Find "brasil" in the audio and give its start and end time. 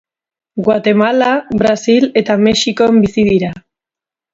1.61-2.11